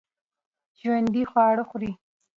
ژوندي 0.79 1.23
خواړه 1.31 1.63
خوري 1.69 1.91